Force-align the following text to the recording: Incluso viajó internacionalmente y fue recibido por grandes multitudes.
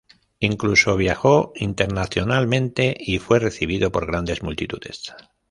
Incluso 0.39 0.97
viajó 0.97 1.53
internacionalmente 1.55 2.97
y 2.99 3.19
fue 3.19 3.37
recibido 3.37 3.91
por 3.91 4.07
grandes 4.07 4.41
multitudes. 4.41 5.13